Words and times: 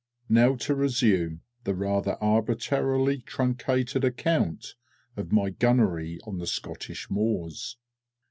_Now 0.27 0.55
to 0.55 0.73
resume 0.73 1.41
the 1.63 1.75
rather 1.75 2.17
arbitrarily 2.23 3.19
truncated 3.19 4.03
account 4.03 4.73
of 5.15 5.31
my 5.31 5.51
gunnery 5.51 6.19
on 6.25 6.43
Scottish 6.47 7.11
moors. 7.11 7.77